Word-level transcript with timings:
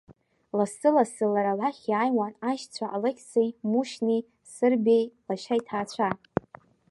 Лассы-лассы 0.57 1.23
лара 1.33 1.53
лахь 1.59 1.83
иаауан 1.91 2.33
аишьцәа 2.47 2.85
Алықьсеи, 2.95 3.49
мушьнии, 3.71 4.25
Сырбеии 4.53 5.11
лашьа 5.27 5.55
иҭаацәа. 5.59 6.09